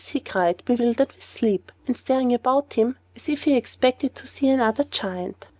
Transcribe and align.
he 0.13 0.19
cried, 0.19 0.63
bewildered 0.65 1.11
with 1.13 1.23
sleep, 1.23 1.71
and 1.85 1.95
staring 1.95 2.33
about 2.33 2.73
him 2.73 2.97
as 3.15 3.29
if 3.29 3.43
he 3.43 3.55
expected 3.55 4.15
to 4.15 4.25
see 4.25 4.49
another 4.49 4.83
Giant. 4.83 5.47